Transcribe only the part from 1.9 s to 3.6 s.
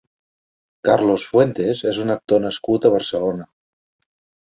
és un actor nascut a Barcelona.